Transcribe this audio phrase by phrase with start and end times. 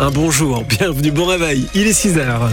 [0.00, 1.66] Un bonjour, bienvenue, bon réveil.
[1.74, 2.48] Il est 6 heures.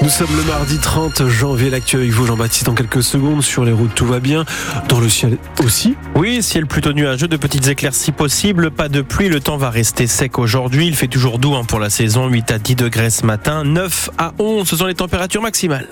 [0.00, 1.68] Nous sommes le mardi 30 janvier.
[1.68, 3.42] L'actu avec vous, Jean-Baptiste, en quelques secondes.
[3.42, 4.44] Sur les routes, tout va bien.
[4.88, 5.96] Dans le ciel aussi.
[6.14, 8.70] Oui, ciel plutôt nuageux, de petites éclaircies possibles.
[8.70, 9.28] Pas de pluie.
[9.28, 10.86] Le temps va rester sec aujourd'hui.
[10.86, 12.28] Il fait toujours doux hein, pour la saison.
[12.28, 13.64] 8 à 10 degrés ce matin.
[13.64, 15.88] 9 à 11, ce sont les températures maximales.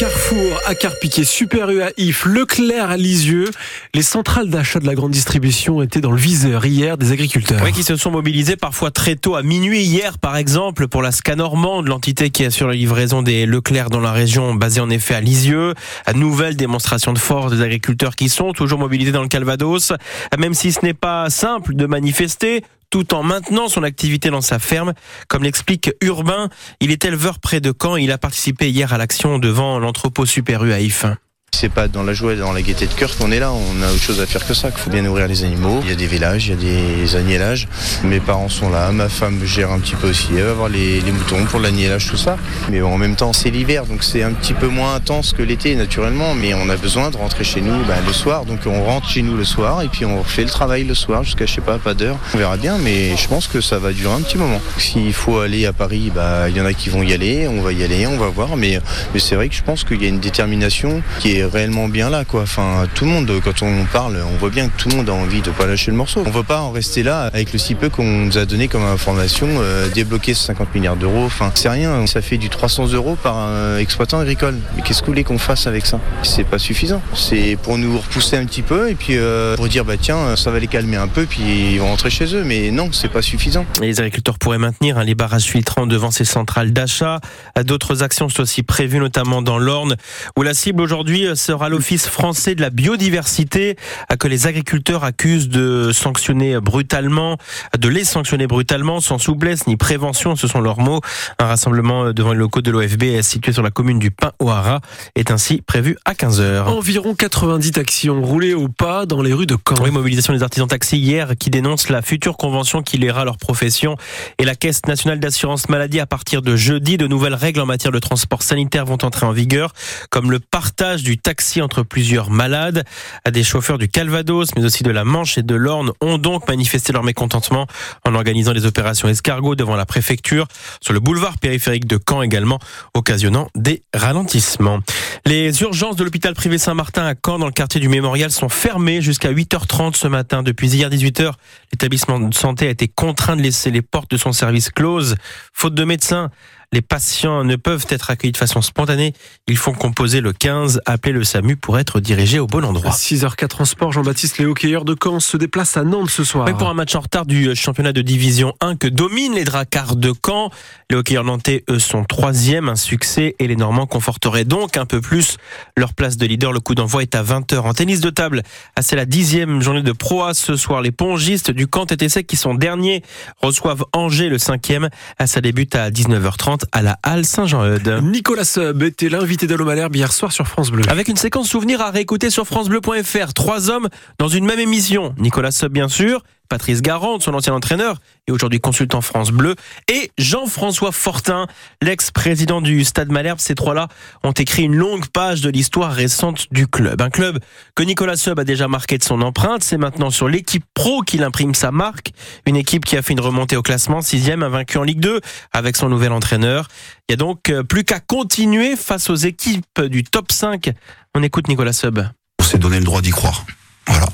[0.00, 3.50] Carrefour à Carpiquet, Super U à If, Leclerc à Lisieux.
[3.92, 7.60] Les centrales d'achat de la grande distribution étaient dans le viseur hier des agriculteurs.
[7.62, 11.12] Oui, qui se sont mobilisés parfois très tôt, à minuit hier par exemple, pour la
[11.12, 15.20] Scanormande, l'entité qui assure la livraison des Leclerc dans la région, basée en effet à
[15.20, 15.74] Lisieux.
[16.06, 19.92] À nouvelle démonstration de force des agriculteurs qui sont toujours mobilisés dans le Calvados.
[20.38, 24.58] Même si ce n'est pas simple de manifester, tout en maintenant son activité dans sa
[24.58, 24.92] ferme.
[25.28, 26.50] Comme l'explique Urbain,
[26.80, 30.26] il est éleveur près de Caen et il a participé hier à l'action devant l'entrepôt
[30.26, 31.29] Super U à.
[31.52, 33.52] C'est pas dans la joie et dans la gaieté de cœur qu'on est là.
[33.52, 34.70] On a autre chose à faire que ça.
[34.74, 35.80] Il faut bien nourrir les animaux.
[35.82, 37.68] Il y a des villages, il y a des agnelages.
[38.02, 38.90] Mes parents sont là.
[38.92, 40.28] Ma femme gère un petit peu aussi.
[40.36, 42.38] Elle va voir les, les moutons pour l'agnelage, tout ça.
[42.70, 45.74] Mais en même temps, c'est l'hiver, donc c'est un petit peu moins intense que l'été,
[45.74, 46.34] naturellement.
[46.34, 48.46] Mais on a besoin de rentrer chez nous ben, le soir.
[48.46, 51.24] Donc on rentre chez nous le soir et puis on refait le travail le soir
[51.24, 52.16] jusqu'à, je sais pas, pas d'heure.
[52.32, 54.62] On verra bien, mais je pense que ça va durer un petit moment.
[54.78, 57.48] S'il faut aller à Paris, bah, il y en a qui vont y aller.
[57.48, 58.56] On va y aller, on va voir.
[58.56, 58.80] Mais
[59.18, 62.24] c'est vrai que je pense qu'il y a une détermination qui est réellement bien là
[62.24, 62.42] quoi.
[62.42, 65.12] Enfin tout le monde quand on parle, on voit bien que tout le monde a
[65.12, 66.22] envie de pas lâcher le morceau.
[66.26, 68.84] On veut pas en rester là avec le si peu qu'on nous a donné comme
[68.84, 71.24] information, euh, débloquer 50 milliards d'euros.
[71.24, 74.56] Enfin c'est rien, ça fait du 300 euros par euh, exploitant agricole.
[74.76, 76.00] Mais qu'est-ce que vous voulez qu'on fasse avec ça?
[76.22, 77.02] C'est pas suffisant.
[77.14, 80.50] C'est pour nous repousser un petit peu et puis euh, pour dire bah tiens ça
[80.50, 82.44] va les calmer un peu puis ils vont rentrer chez eux.
[82.44, 83.64] Mais non c'est pas suffisant.
[83.80, 87.20] Les agriculteurs pourraient maintenir hein, les barrages filtrants devant ces centrales d'achat.
[87.64, 89.96] D'autres actions sont aussi prévues notamment dans l'Orne
[90.36, 93.76] où la cible aujourd'hui sera l'Office français de la biodiversité
[94.18, 97.36] que les agriculteurs accusent de sanctionner brutalement,
[97.78, 101.00] de les sanctionner brutalement, sans souplesse ni prévention, ce sont leurs mots.
[101.38, 104.80] Un rassemblement devant les locaux de l'OFB situé sur la commune du Pin au Haras
[105.14, 106.64] est ainsi prévu à 15h.
[106.64, 109.82] Environ 90 taxis ont roulé au pas dans les rues de Caen.
[109.82, 113.96] Oui, mobilisation des artisans taxis hier qui dénoncent la future convention qui liera leur profession
[114.38, 116.96] et la Caisse nationale d'assurance maladie à partir de jeudi.
[116.96, 119.72] De nouvelles règles en matière de transport sanitaire vont entrer en vigueur,
[120.10, 122.84] comme le partage du taxi entre plusieurs malades.
[123.30, 126.92] Des chauffeurs du Calvados, mais aussi de la Manche et de l'Orne ont donc manifesté
[126.92, 127.66] leur mécontentement
[128.04, 130.46] en organisant des opérations escargots devant la préfecture,
[130.80, 132.58] sur le boulevard périphérique de Caen également,
[132.94, 134.80] occasionnant des ralentissements.
[135.26, 139.02] Les urgences de l'hôpital privé Saint-Martin à Caen, dans le quartier du Mémorial, sont fermées
[139.02, 140.42] jusqu'à 8h30 ce matin.
[140.42, 141.32] Depuis hier 18h,
[141.72, 145.16] l'établissement de santé a été contraint de laisser les portes de son service closes,
[145.52, 146.30] faute de médecins.
[146.72, 149.12] Les patients ne peuvent être accueillis de façon spontanée.
[149.48, 152.92] Ils font composer le 15, appeler le SAMU pour être dirigés au bon endroit.
[152.92, 156.46] 6h04 en sport, Jean-Baptiste, les hockeyeurs de Caen se déplacent à Nantes ce soir.
[156.46, 159.96] Oui, pour un match en retard du championnat de division 1 que dominent les Dracards
[159.96, 160.50] de Caen.
[160.90, 165.00] Les hockeyeurs nantais, eux, sont troisième, un succès, et les Normands conforteraient donc un peu
[165.00, 165.38] plus
[165.76, 166.52] leur place de leader.
[166.52, 167.58] Le coup d'envoi est à 20h.
[167.58, 168.42] En tennis de table,
[168.76, 170.82] ah, c'est la dixième journée de proa ce soir.
[170.82, 173.02] Les pongistes du camp TTC qui sont derniers
[173.42, 174.88] reçoivent Angers le cinquième.
[175.18, 178.00] Ah, ça débute à 19h30 à la Halle Saint-Jean-Eudes.
[178.02, 180.82] Nicolas Sub était l'invité d'Allo Malherbe hier soir sur France Bleu.
[180.88, 183.32] Avec une séquence souvenir à réécouter sur francebleu.fr.
[183.34, 183.88] Trois hommes
[184.18, 185.14] dans une même émission.
[185.18, 186.22] Nicolas Sub, bien sûr.
[186.50, 189.54] Patrice Garande, son ancien entraîneur et aujourd'hui consultant France Bleu,
[189.88, 191.46] et Jean-François Fortin,
[191.80, 193.38] l'ex-président du Stade Malherbe.
[193.38, 193.88] Ces trois-là
[194.24, 197.00] ont écrit une longue page de l'histoire récente du club.
[197.00, 197.38] Un club
[197.76, 199.62] que Nicolas Sub a déjà marqué de son empreinte.
[199.62, 202.10] C'est maintenant sur l'équipe pro qu'il imprime sa marque.
[202.46, 205.20] Une équipe qui a fait une remontée au classement, sixième, invaincu en Ligue 2
[205.52, 206.66] avec son nouvel entraîneur.
[207.08, 210.70] Il y a donc plus qu'à continuer face aux équipes du top 5.
[211.14, 212.00] On écoute Nicolas Sub.
[212.40, 213.44] On s'est donné le droit d'y croire.
[213.86, 214.06] Voilà.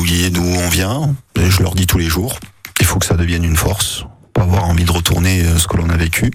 [0.00, 1.14] Oublier d'où on vient.
[1.36, 2.40] Je leur dis tous les jours.
[2.80, 4.06] Il faut que ça devienne une force.
[4.32, 6.30] Pas avoir envie de retourner ce que l'on a vécu.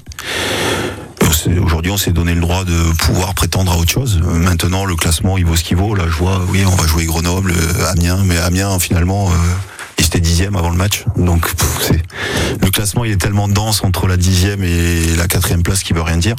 [1.64, 4.22] Aujourd'hui, on s'est donné le droit de pouvoir prétendre à autre chose.
[4.22, 5.96] Maintenant, le classement, il vaut ce qu'il vaut.
[5.96, 7.56] Là, je vois, oui, on va jouer Grenoble,
[7.90, 9.36] Amiens, mais Amiens, finalement, euh,
[9.98, 11.04] il était dixième avant le match.
[11.18, 11.52] Donc,
[12.62, 16.04] le classement, il est tellement dense entre la dixième et la quatrième place qu'il veut
[16.04, 16.36] rien dire.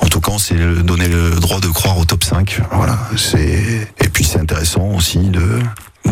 [0.00, 0.54] En tout cas, c'est
[0.84, 2.60] donner le droit de croire au top 5.
[2.72, 2.98] Voilà.
[3.98, 5.60] Et puis c'est intéressant aussi de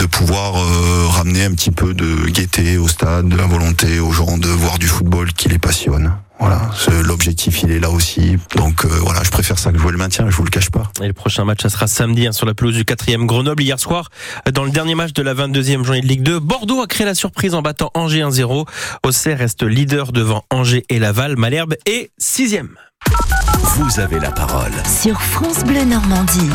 [0.01, 4.13] de pouvoir euh, ramener un petit peu de gaieté au stade, de la volonté aux
[4.13, 6.15] gens de voir du football qui les passionne.
[6.39, 6.71] Voilà,
[7.05, 8.39] l'objectif il est là aussi.
[8.57, 10.85] Donc euh, voilà, je préfère ça que jouer le maintien, je vous le cache pas.
[11.03, 13.63] Et le prochain match, ça sera samedi hein, sur la pelouse du 4e Grenoble.
[13.63, 14.09] Hier soir,
[14.51, 17.15] dans le dernier match de la 22e journée de Ligue 2, Bordeaux a créé la
[17.15, 18.67] surprise en battant Angers 1-0.
[19.05, 21.37] Auxerre reste leader devant Angers et Laval.
[21.37, 22.69] Malherbe est 6e.
[23.77, 24.73] Vous avez la parole.
[24.87, 26.49] Sur France Bleu Normandie.